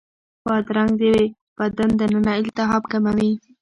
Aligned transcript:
بادرنګ 0.45 0.93
د 1.01 1.03
بدن 1.57 1.89
دننه 1.99 2.31
التهاب 2.41 2.83
کموي. 2.91 3.31